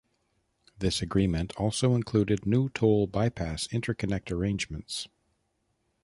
[0.79, 5.07] This agreement also included new toll bypass interconnect arrangements.